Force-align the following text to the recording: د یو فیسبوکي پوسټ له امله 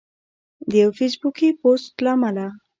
د 0.69 0.71
یو 0.83 0.91
فیسبوکي 0.99 1.49
پوسټ 1.61 1.95
له 2.03 2.09
امله 2.15 2.45